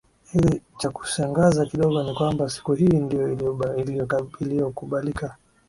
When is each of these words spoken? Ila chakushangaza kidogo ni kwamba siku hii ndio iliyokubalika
Ila 0.35 0.51
chakushangaza 0.79 1.65
kidogo 1.65 2.03
ni 2.03 2.13
kwamba 2.13 2.49
siku 2.49 2.73
hii 2.73 2.99
ndio 2.99 3.57
iliyokubalika 4.39 5.37